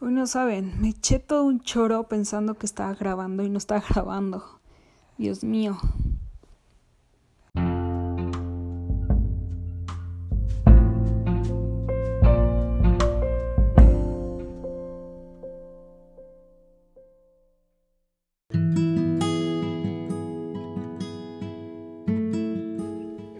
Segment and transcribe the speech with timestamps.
[0.00, 3.82] Hoy no saben, me eché todo un choro pensando que estaba grabando y no estaba
[3.90, 4.60] grabando.
[5.16, 5.76] Dios mío.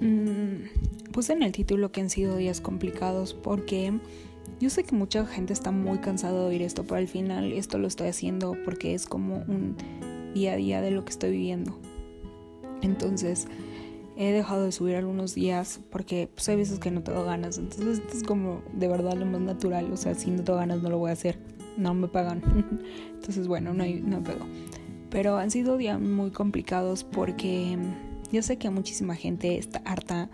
[0.00, 4.00] Mm, puse en el título que han sido días complicados porque
[4.60, 7.78] yo sé que mucha gente está muy cansada de oír esto, pero al final esto
[7.78, 9.76] lo estoy haciendo porque es como un
[10.34, 11.78] día a día de lo que estoy viviendo.
[12.82, 13.46] Entonces,
[14.16, 17.58] he dejado de subir algunos días porque pues, hay veces que no tengo ganas.
[17.58, 19.92] Entonces, esto es como de verdad lo más natural.
[19.92, 21.38] O sea, si no tengo ganas, no lo voy a hacer.
[21.76, 22.42] No me pagan.
[23.14, 24.44] Entonces, bueno, no hay, no pedo.
[25.10, 27.78] Pero han sido días muy complicados porque
[28.30, 30.28] yo sé que muchísima gente está harta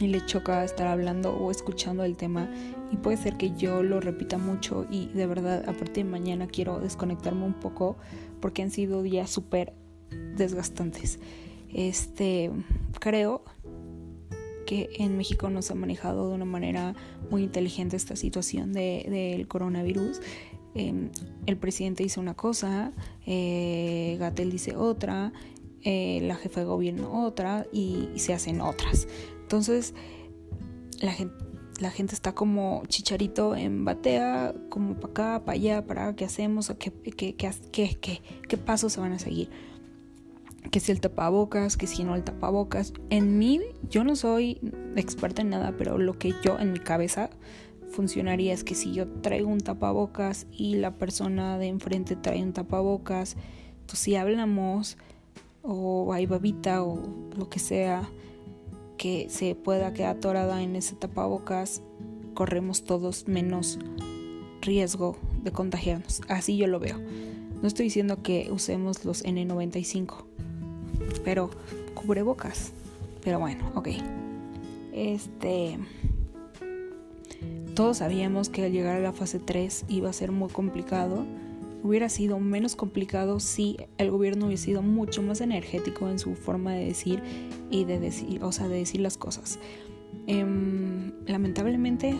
[0.00, 2.48] y le choca estar hablando o escuchando el tema
[2.90, 6.46] y puede ser que yo lo repita mucho y de verdad a partir de mañana
[6.46, 7.96] quiero desconectarme un poco
[8.40, 9.74] porque han sido días súper
[10.36, 11.18] desgastantes.
[11.72, 12.50] Este,
[13.00, 13.42] creo
[14.66, 16.94] que en México no se ha manejado de una manera
[17.30, 20.20] muy inteligente esta situación del de, coronavirus.
[20.74, 21.10] Eh,
[21.46, 22.92] el presidente dice una cosa,
[23.26, 25.32] eh, Gatel dice otra,
[25.82, 29.06] eh, la jefa de gobierno otra y, y se hacen otras.
[29.42, 29.94] Entonces,
[31.00, 31.34] la gente,
[31.80, 36.72] la gente está como chicharito en batea, como para acá, para allá, para qué hacemos,
[36.78, 37.52] qué, qué, qué,
[38.00, 39.50] qué, qué pasos se van a seguir.
[40.70, 42.92] Que si el tapabocas, que si no el tapabocas.
[43.10, 44.60] En mí, yo no soy
[44.96, 47.30] experta en nada, pero lo que yo en mi cabeza
[47.90, 52.52] funcionaría es que si yo traigo un tapabocas y la persona de enfrente trae un
[52.52, 53.36] tapabocas,
[53.80, 54.96] entonces si hablamos
[55.62, 57.00] o hay babita o
[57.36, 58.08] lo que sea,
[58.96, 61.82] que se pueda quedar atorada en ese tapabocas,
[62.34, 63.78] corremos todos menos
[64.60, 66.22] riesgo de contagiarnos.
[66.28, 66.98] Así yo lo veo.
[67.60, 70.24] No estoy diciendo que usemos los N95,
[71.24, 71.50] pero
[71.94, 72.72] cubrebocas.
[73.22, 73.88] Pero bueno, ok.
[74.92, 75.78] Este.
[77.74, 81.24] Todos sabíamos que al llegar a la fase 3 iba a ser muy complicado
[81.84, 86.72] hubiera sido menos complicado si el gobierno hubiera sido mucho más energético en su forma
[86.72, 87.22] de decir
[87.70, 89.58] y de decir, o sea, de decir las cosas.
[90.26, 92.16] Em, lamentablemente,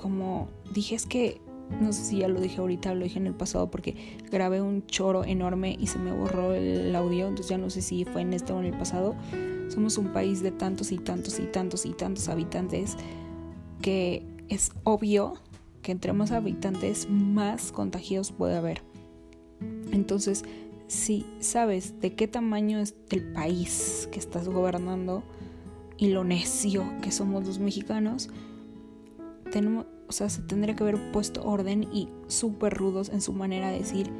[0.00, 1.40] como dije, es que
[1.80, 3.96] no sé si ya lo dije ahorita, lo dije en el pasado porque
[4.30, 8.04] grabé un choro enorme y se me borró el audio, entonces ya no sé si
[8.04, 9.16] fue en este o en el pasado.
[9.70, 12.96] Somos un país de tantos y tantos y tantos y tantos habitantes
[13.80, 15.34] que es obvio
[15.82, 18.82] que entre más habitantes, más contagios puede haber.
[19.92, 20.44] Entonces,
[20.86, 25.22] si sabes de qué tamaño es el país que estás gobernando
[25.96, 28.28] y lo necio que somos los mexicanos,
[29.50, 33.70] tenemos, o sea, se tendría que haber puesto orden y súper rudos en su manera
[33.70, 34.10] de decir,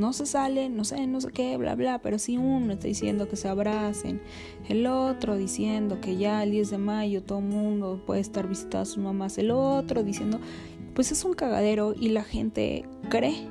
[0.00, 3.28] no se sale, no sé, no sé qué, bla, bla, pero si uno está diciendo
[3.28, 4.20] que se abracen,
[4.68, 8.80] el otro diciendo que ya el 10 de mayo todo el mundo puede estar visitando
[8.80, 10.40] a sus mamás, el otro diciendo,
[10.94, 13.48] pues es un cagadero y la gente cree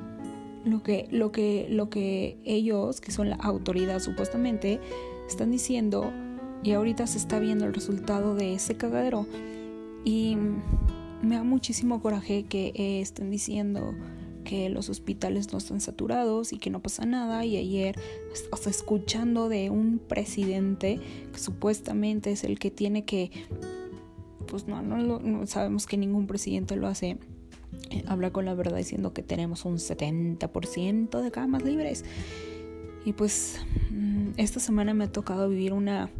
[0.64, 4.80] lo que, lo que, lo que ellos, que son la autoridad supuestamente,
[5.28, 6.12] están diciendo
[6.62, 9.26] y ahorita se está viendo el resultado de ese cagadero.
[10.04, 10.36] Y
[11.22, 13.94] me da muchísimo coraje que estén diciendo
[14.44, 17.96] que los hospitales no están saturados y que no pasa nada y ayer
[18.50, 20.98] o sea, escuchando de un presidente
[21.32, 23.30] que supuestamente es el que tiene que
[24.46, 27.18] pues no, no, no sabemos que ningún presidente lo hace eh,
[28.06, 32.04] habla con la verdad diciendo que tenemos un 70% de camas libres.
[33.04, 33.58] Y pues
[33.90, 36.10] mm, esta semana me ha tocado vivir una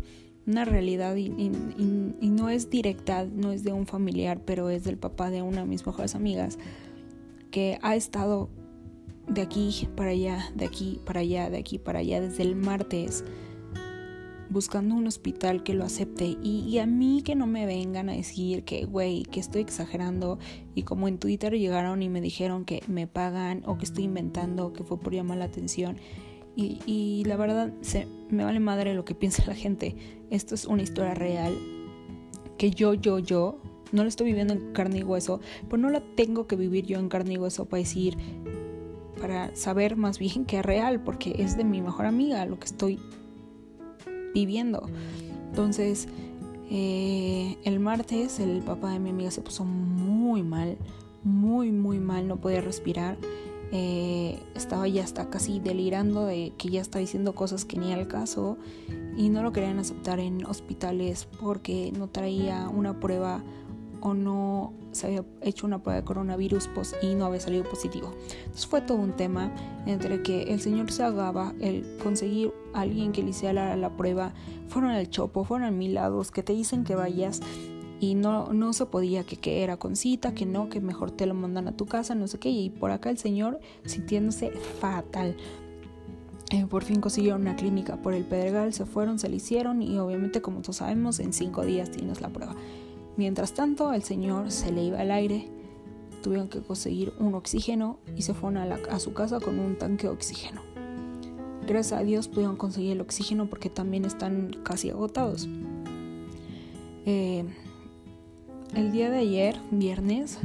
[0.47, 4.97] una realidad y, y, no es directa, no es de un familiar, pero es del
[4.97, 6.59] papá de una de mis mejores amigas
[7.51, 8.49] que ha estado
[9.29, 13.25] de aquí para allá, de aquí para allá, de aquí para allá desde el martes
[14.51, 18.65] buscando un hospital que lo acepte y, a mí que no me vengan a decir
[18.65, 20.39] que, güey, que estoy exagerando
[20.75, 24.73] y como en Twitter llegaron y me dijeron que me pagan o que estoy inventando,
[24.73, 25.97] que fue por llamar la atención.
[26.57, 29.97] Y, y la verdad, se, me vale madre lo que piensa la gente.
[30.31, 31.57] Esto es una historia real
[32.59, 33.61] que yo, yo, yo,
[33.93, 36.99] no la estoy viviendo en carne y hueso, pues no la tengo que vivir yo
[36.99, 38.17] en carne y hueso para decir,
[39.21, 42.67] para saber más bien que es real, porque es de mi mejor amiga lo que
[42.67, 42.99] estoy
[44.35, 44.89] viviendo.
[45.49, 46.09] Entonces,
[46.71, 50.79] eh, el martes el papá de mi amiga se puso muy mal,
[51.25, 53.19] muy, muy mal, no podía respirar.
[53.73, 58.09] Eh, estaba ya hasta casi delirando de que ya está diciendo cosas que ni al
[58.09, 58.57] caso
[59.17, 63.45] y no lo querían aceptar en hospitales porque no traía una prueba
[64.01, 66.69] o no se había hecho una prueba de coronavirus
[67.03, 68.13] y no había salido positivo.
[68.41, 69.53] Entonces fue todo un tema
[69.87, 74.33] entre que el señor se agaba el conseguir a alguien que le hiciera la, prueba,
[74.69, 77.41] fueron al chopo, fueron a mil lados, que te dicen que vayas
[78.01, 81.27] y no, no se podía, que, que era con cita, que no, que mejor te
[81.27, 85.37] lo mandan a tu casa, no sé qué, y por acá el señor sintiéndose fatal.
[86.51, 89.99] Eh, por fin consiguieron una clínica por el Pedregal, se fueron, se le hicieron y
[89.99, 92.57] obviamente como todos sabemos en cinco días tienes la prueba.
[93.17, 95.49] Mientras tanto el señor se le iba al aire,
[96.23, 100.13] tuvieron que conseguir un oxígeno y se fueron a, su casa con un tanque de
[100.13, 100.63] oxígeno.
[101.67, 105.49] Gracias a Dios pudieron conseguir el oxígeno porque también están casi agotados.
[107.07, 107.45] Eh,
[108.75, 110.39] el día de ayer, viernes,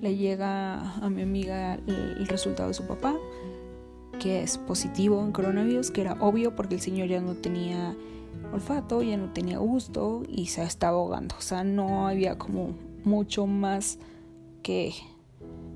[0.00, 3.16] le llega a mi amiga el, resultado de su papá,
[4.18, 7.96] que es positivo en coronavirus, que era obvio porque el señor ya no tenía
[8.52, 11.34] olfato, ya no tenía gusto y se estaba ahogando.
[11.38, 13.98] O sea, no había como mucho más
[14.62, 14.92] que,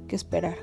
[0.08, 0.56] que esperar.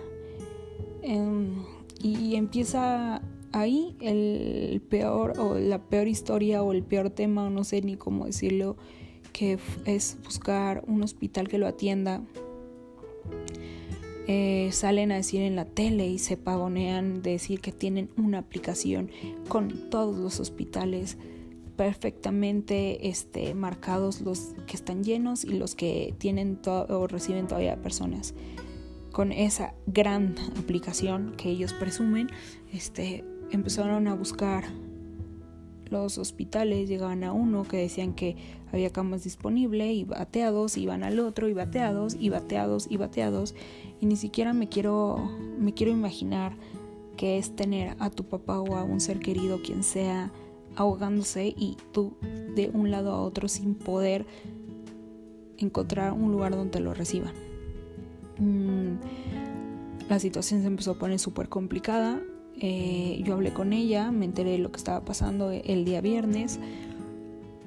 [1.02, 1.64] Em,
[2.02, 3.22] y empieza
[3.52, 8.26] ahí el peor o la peor historia o el peor tema, no sé ni cómo
[8.26, 8.78] decirlo,
[9.32, 12.22] que es buscar un hospital que lo atienda.
[14.28, 18.38] Eh, salen a decir en la tele y se pavonean de decir que tienen una
[18.40, 19.12] aplicación
[19.50, 21.18] con todos los hospitales
[21.76, 28.34] perfectamente este, marcados los que están llenos y los que tienen o reciben todavía personas.
[29.12, 32.30] Con esa gran aplicación que ellos presumen,
[32.72, 34.66] este, empezaron a buscar
[35.94, 38.36] los hospitales llegaban a uno que decían que
[38.72, 43.56] había camas disponibles y bateados, iban al otro y bateados y bateados y bateados
[44.02, 45.30] y ni siquiera me quiero
[45.60, 46.58] me quiero imaginar
[47.16, 50.32] que es tener a tu papá o a un ser querido quien sea
[50.76, 52.18] ahogándose y tú
[52.56, 54.26] de un lado a otro sin poder
[55.58, 57.34] encontrar un lugar donde lo reciban.
[58.40, 58.98] Mm,
[60.10, 62.22] la situación se empezó a poner súper complicada.
[62.60, 66.60] Eh, yo hablé con ella, me enteré de lo que estaba pasando el día viernes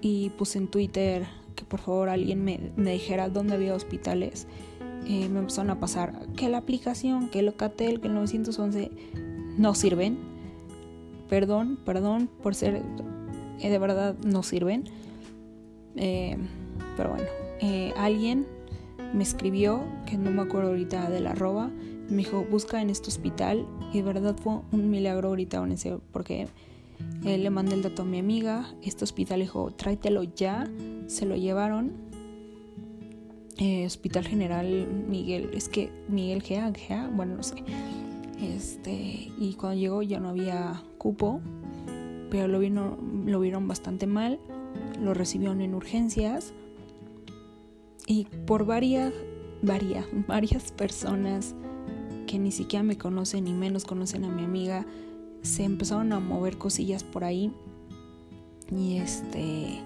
[0.00, 1.26] y puse en Twitter
[1.56, 4.46] que por favor alguien me, dijera dónde había hospitales.
[5.08, 8.90] Eh, me empezaron a pasar que la aplicación, que el Locatel, que el 911
[9.56, 10.35] no sirven.
[11.28, 12.82] Perdón, perdón por ser,
[13.60, 14.84] eh, de verdad no sirven.
[15.94, 17.26] pero bueno,
[17.96, 18.46] alguien
[19.12, 21.70] me escribió, que no me acuerdo ahorita del arroba,
[22.08, 23.66] me dijo, busca en este hospital.
[23.92, 25.64] Y de verdad fue un milagro ahorita,
[26.12, 26.48] porque
[27.24, 28.74] eh, le mandé el dato a mi amiga.
[28.82, 30.68] Este hospital dijo, tráetelo ya.
[31.06, 31.92] Se lo llevaron.
[33.58, 34.66] Eh, hospital General
[35.08, 37.56] Miguel, es que Miguel Gea, Gea, bueno, no sé.
[38.40, 41.40] Este, y cuando llegó ya no había cupo,
[42.30, 44.38] pero lo, lo vieron bastante mal.
[45.02, 46.52] Lo recibieron en urgencias.
[48.06, 49.12] Y por varias,
[49.62, 51.54] varias, varias personas
[52.26, 54.84] que ni siquiera me conocen ni menos conocen a mi amiga,
[55.42, 57.52] se empezaron a mover cosillas por ahí
[58.74, 59.80] y este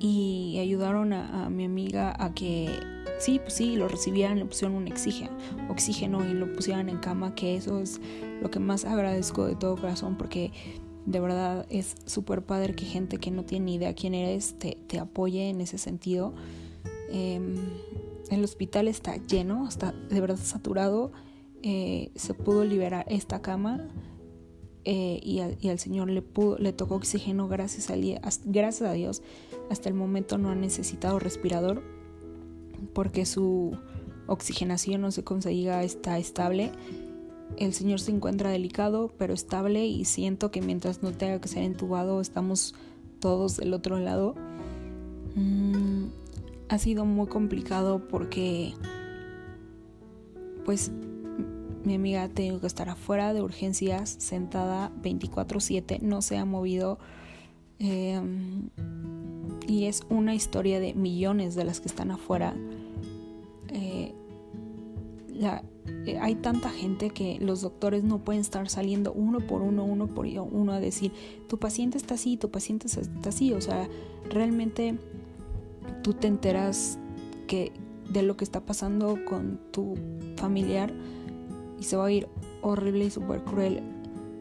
[0.00, 2.70] y ayudaron a, mi amiga a que
[3.18, 5.36] sí, pues sí, lo recibieran, le pusieron un oxígeno,
[5.68, 8.00] oxígeno y lo pusieran en cama, que eso es
[8.40, 10.52] lo que más agradezco de todo corazón porque
[11.04, 14.78] de verdad es súper padre que gente que no tiene ni idea quién eres te,
[14.86, 16.34] te apoye en ese sentido.
[17.10, 17.56] Em,
[18.30, 21.12] el hospital está lleno, está de verdad saturado
[21.62, 23.86] eh, se pudo liberar esta cama
[24.84, 27.96] eh, y, al Señor le, pudo, le tocó oxígeno gracias a,
[28.92, 29.22] Dios.
[29.70, 31.82] Hasta el momento no ha necesitado respirador
[32.94, 33.76] porque su
[34.26, 36.72] oxigenación no se conseguía, está estable.
[37.58, 41.64] El Señor se encuentra delicado pero estable y siento que mientras no tenga que ser
[41.64, 42.74] entubado estamos
[43.18, 44.34] todos del otro lado.
[45.34, 46.06] Mm,
[46.68, 48.72] ha sido muy complicado porque
[50.64, 50.92] pues
[51.84, 56.98] mi amiga ha tenido que estar afuera de urgencias, sentada 24/7, no se ha movido.
[57.78, 58.68] Em,
[59.66, 62.54] y es una historia de millones de las que están afuera.
[63.72, 64.12] Eh,
[66.06, 70.06] eh, hay tanta gente que los doctores no pueden estar saliendo uno por uno, uno
[70.06, 71.12] por uno a decir,
[71.48, 73.52] tu paciente está así, tu paciente está así.
[73.52, 73.88] O sea,
[74.28, 74.98] realmente
[76.02, 76.98] tú te enteras
[77.46, 77.72] que
[78.10, 79.94] de lo que está pasando con tu
[80.36, 80.92] familiar
[81.80, 82.28] y se va a ir
[82.62, 83.82] horrible y súper cruel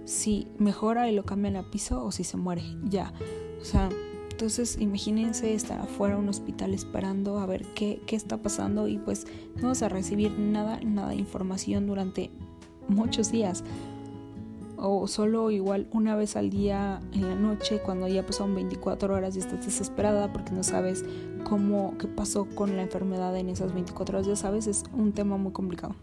[0.05, 3.13] si mejora y lo cambian a piso o si se muere, ya.
[3.61, 3.89] O sea,
[4.31, 8.97] entonces imagínense estar afuera de un hospital esperando a ver qué, qué está pasando y
[8.97, 9.27] pues
[9.61, 12.31] no vas a recibir nada, nada de información durante
[12.87, 13.63] muchos días.
[14.77, 19.35] o solo igual una vez al día en la noche cuando ya pasaron 24 horas
[19.35, 21.03] y estás desesperada porque no sabes
[21.43, 25.37] cómo, qué pasó con la enfermedad en esas 24 horas, ya sabes, es un tema
[25.37, 25.95] muy complicado.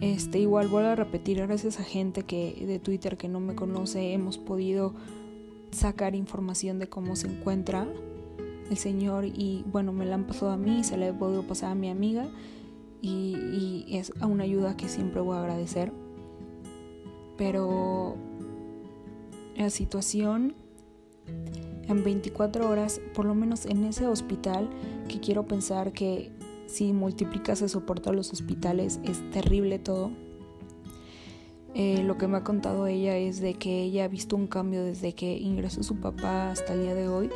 [0.00, 4.12] Este, igual vuelvo a repetir, gracias a gente que de Twitter que no me conoce,
[4.12, 4.94] hemos podido
[5.70, 7.86] sacar información de cómo se encuentra
[8.70, 11.72] el señor y bueno, me la han pasado a mí, se la he podido pasar
[11.72, 12.28] a mi amiga
[13.00, 15.92] y, y es una ayuda que siempre voy a agradecer.
[17.36, 18.16] Pero
[19.56, 20.54] la situación
[21.88, 24.68] en 24 horas, por lo menos en ese hospital,
[25.08, 26.30] que quiero pensar que
[26.72, 30.10] si multiplicas eso por todos los hospitales es terrible todo.
[31.74, 34.82] Eh, lo que me ha contado ella es de que ella ha visto un cambio
[34.82, 37.30] desde que ingresó su papá hasta el día de hoy,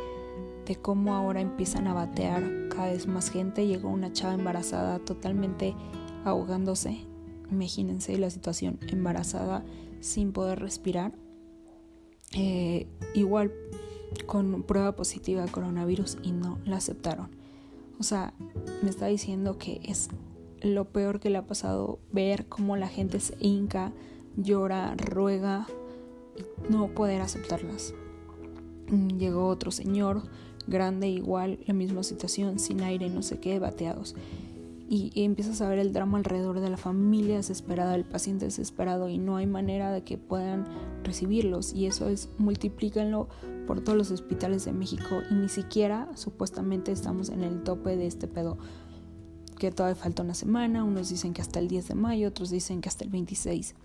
[0.65, 3.67] de cómo ahora empiezan a batear cada vez más gente.
[3.67, 5.75] Llegó una chava embarazada totalmente
[6.25, 7.05] ahogándose.
[7.51, 9.63] Imagínense la situación, embarazada
[9.99, 11.13] sin poder respirar.
[12.33, 13.53] Eh, igual
[14.25, 17.36] con prueba positiva de coronavirus y no la aceptaron.
[17.99, 18.33] O sea,
[18.83, 20.09] me está diciendo que es
[20.61, 23.91] lo peor que le ha pasado ver cómo la gente se hinca,
[24.35, 25.67] llora, ruega
[26.35, 27.93] y no poder aceptarlas.
[28.89, 30.23] Mm, llegó otro señor,
[30.67, 34.15] grande, igual, la misma situación, sin aire, no sé qué, bateados.
[34.89, 39.17] Y, empiezas a ver el drama alrededor de la familia desesperada, el paciente desesperado y
[39.17, 40.65] no hay manera de que puedan
[41.03, 41.73] recibirlos.
[41.73, 43.27] Y eso es, multiplícanlo
[43.65, 48.07] por todos los hospitales de México y ni siquiera supuestamente estamos en el tope de
[48.07, 48.57] este pedo.
[49.59, 52.79] Que todavía falta una semana, unos dicen que hasta el 10 de mayo, otros dicen
[52.79, 53.75] que hasta el 26.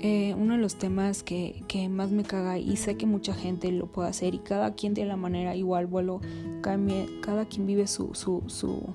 [0.00, 3.72] Eh, uno de los temas que, que, más me caga y sé que mucha gente
[3.72, 6.20] lo puede hacer y cada quien tiene la manera igual, vuelo,
[6.60, 8.94] cada, quien vive su, su,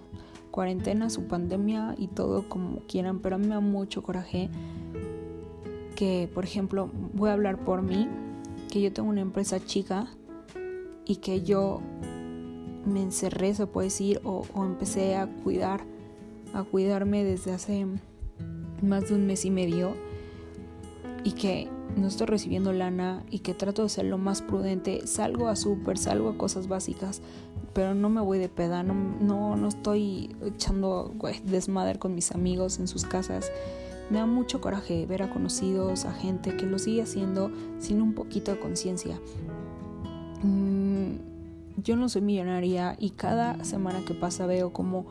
[0.52, 4.50] cuarentena, su pandemia y todo como quieran, pero a mí me da mucho coraje
[5.96, 8.08] que, por ejemplo, voy a hablar por mí,
[8.72, 10.08] que yo tengo una empresa chica
[11.06, 11.82] y que yo
[12.86, 15.82] me encerré, se puede decir, o, empecé a cuidar,
[16.54, 17.86] a cuidarme desde hace
[18.82, 19.96] más de un mes y medio
[21.24, 25.48] y que no estoy recibiendo lana y que trato de ser lo más prudente, salgo
[25.48, 27.22] a súper, salgo a cosas básicas,
[27.74, 31.14] pero no me voy de peda, no, no, no estoy echando
[31.46, 33.52] desmadre con mis amigos en sus casas
[34.12, 38.14] me da mucho coraje ver a conocidos, a gente que lo sigue haciendo sin un
[38.14, 39.18] poquito de conciencia.
[40.44, 41.14] Mm,
[41.78, 45.06] yo no soy millonaria y cada semana que pasa veo como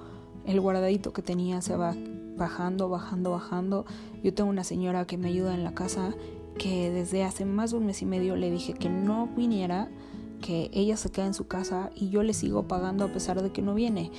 [0.44, 1.94] el guardadito que tenía se va
[2.40, 3.84] bajando, bajando, bajando.
[4.24, 6.14] Yo tengo una señora que me ayuda en la casa
[6.58, 9.88] que desde hace más de un mes y medio le dije que no viniera,
[10.40, 13.52] que ella se queda en su casa y yo le sigo pagando a pesar de
[13.52, 14.10] que no viene.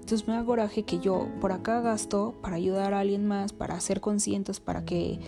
[0.00, 3.78] Entonces me da coraje que yo por acá gasto para ayudar a alguien más, para
[3.80, 5.18] ser conscientes, para que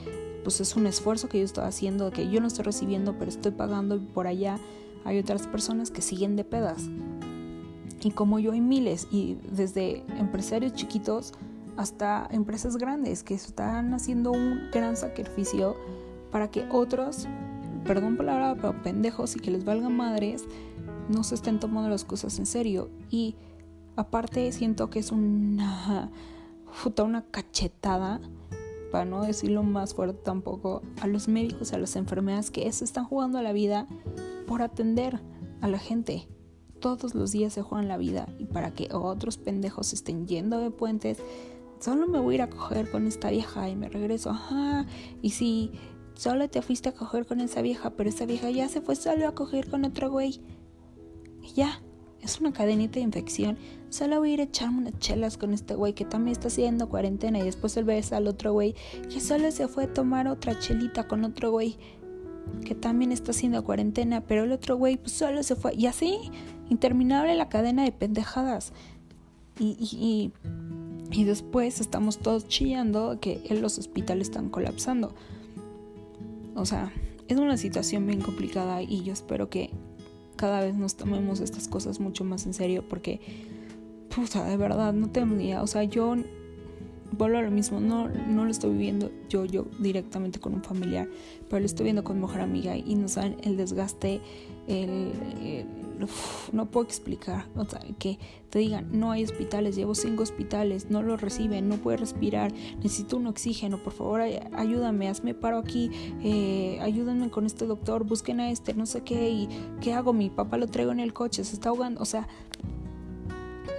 [0.45, 3.50] pues es un esfuerzo que yo estoy haciendo, que yo no estoy recibiendo, pero estoy
[3.50, 4.59] pagando y por allá
[5.04, 6.88] hay otras personas que siguen de pedas.
[8.04, 11.33] Y como yo hay miles, y desde empresarios chiquitos
[11.78, 15.75] hasta empresas grandes que están haciendo un gran sacrificio
[16.30, 17.26] para que otros,
[17.87, 20.44] perdón por la palabra, pero pendejos y que les valgan madres,
[21.08, 22.90] no se estén tomando las cosas en serio.
[23.08, 23.37] Y
[23.99, 26.12] Aparte siento que es una
[26.85, 28.20] puta una cachetada,
[28.92, 33.06] para no decirlo más fuerte tampoco, a los médicos, a las enfermeras que se están
[33.06, 33.88] jugando la vida
[34.47, 35.18] por atender
[35.61, 36.28] a la gente.
[36.78, 40.70] Todos los días se juegan la vida y para que otros pendejos estén yendo de
[40.70, 41.18] puentes,
[41.80, 44.30] solo me voy a ir a coger con esta vieja y me regreso.
[44.30, 44.87] Ajá,
[45.23, 45.73] y si
[46.14, 49.28] solo te fuiste a coger con esa vieja, pero esa vieja ya se fue solo
[49.28, 50.40] a coger con otro güey.
[51.42, 51.80] Y ya,
[52.20, 53.58] es una cadenita de infección.
[53.90, 56.88] Solo voy a ir a echarme unas chelas con este güey que también está haciendo
[56.88, 58.75] cuarentena y después él ves al otro güey
[59.11, 61.78] que solo se fue a tomar otra chelita con otro güey
[62.64, 66.18] que también está haciendo cuarentena, pero el otro güey pues solo se fue y así
[66.68, 68.73] interminable la cadena de pendejadas.
[69.58, 70.32] Y, y, y,
[71.11, 75.15] después estamos todos chillando que los hospitales están colapsando.
[76.55, 76.93] O sea,
[77.29, 79.71] es una situación bien complicada y yo espero que
[80.37, 83.21] cada vez nos tomemos estas cosas mucho más en serio porque,
[84.15, 85.62] puta, de verdad, no tengo ni idea.
[85.62, 86.17] O sea, yo
[87.12, 91.09] vuelvo a lo mismo, no, no lo estoy viviendo yo, yo directamente con un familiar,
[91.49, 94.21] pero lo estoy viendo con mi mejor amiga y no saben el desgaste,
[94.67, 95.65] el,
[96.52, 98.19] no puedo explicar, o sea, que
[98.50, 103.17] te digan, no hay hospitales, llevo cinco hospitales, no lo reciben, no puede respirar, necesito
[103.17, 105.90] un oxígeno, por favor ayúdame, hazme paro aquí,
[106.23, 109.49] eh, ayúdenme con este doctor, busquen a este, no sé qué, y
[109.81, 112.28] qué hago, mi papá lo traigo en el coche, se está ahogando, o sea,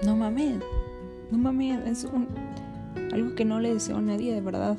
[0.04, 0.60] no mames,
[1.32, 2.28] no mames, es un
[3.12, 4.78] algo que no le deseo a nadie de verdad.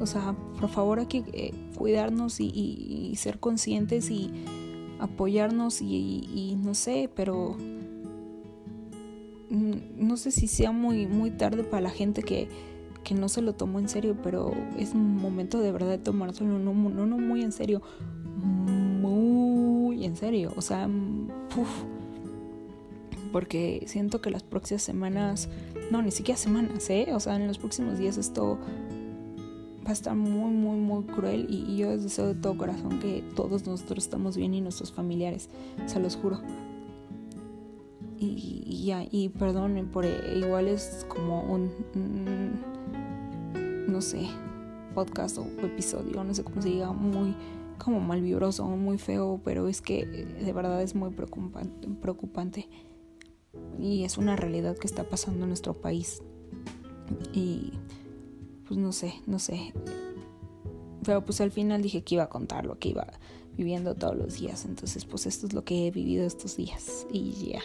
[0.00, 4.30] O sea, por favor hay que eh, cuidarnos y, ser conscientes y
[4.98, 7.56] apoyarnos y, no sé, pero
[9.50, 12.48] no sé si sea muy, muy tarde para la gente que,
[13.02, 16.74] que no se lo tomó en serio, pero es momento de verdad de tomárselo no,
[16.74, 17.82] no, no muy en serio,
[18.42, 20.88] muy en serio, o sea,
[23.32, 25.48] porque siento que las próximas semanas,
[25.90, 27.08] no, ni siquiera semanas, ¿eh?
[27.14, 28.58] O sea, en los próximos días esto
[29.88, 33.66] va a estar muy, muy, muy cruel y, yo deseo de todo corazón que todos
[33.66, 35.48] nosotros estamos bien y nuestros familiares,
[35.86, 36.42] se los juro.
[38.18, 41.70] Y, ya, y perdonen por igual es como un,
[43.88, 44.28] no sé,
[44.94, 47.34] podcast o episodio, no sé cómo se diga, muy
[47.78, 51.14] como malvibroso, muy feo, pero es que de verdad es muy
[52.02, 52.68] preocupante
[53.78, 56.20] y es una realidad que está pasando en nuestro país.
[57.32, 57.72] Y
[58.68, 59.72] pues no sé, no sé.
[61.02, 63.06] Pero pues al final dije que iba a contar lo que iba
[63.56, 64.66] viviendo todos los días.
[64.66, 67.06] Entonces pues esto es lo que he vivido estos días.
[67.10, 67.62] Y ya.